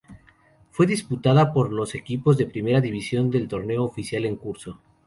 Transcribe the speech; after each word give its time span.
Fue 0.71 0.87
disputada 0.87 1.53
por 1.53 1.71
los 1.71 1.93
equipos 1.93 2.35
de 2.35 2.47
Primera 2.47 2.81
División 2.81 3.29
del 3.29 3.47
torneo 3.47 3.83
oficial 3.83 4.25
en 4.25 4.35
curso. 4.35 4.79